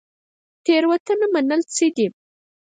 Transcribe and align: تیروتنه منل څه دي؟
تیروتنه 0.65 1.25
منل 1.33 1.61
څه 1.75 1.87
دي؟ 1.95 2.07